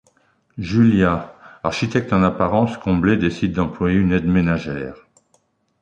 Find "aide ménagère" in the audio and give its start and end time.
4.13-4.95